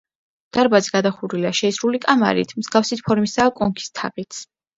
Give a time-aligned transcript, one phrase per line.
[0.55, 4.43] დარბაზი გადახურულია შეისრული კამარით, მსგავსი ფორმისაა კონქის თაღიც.